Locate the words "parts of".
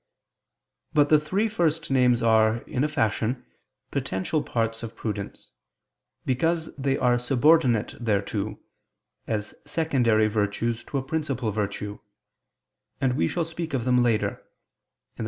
4.41-4.95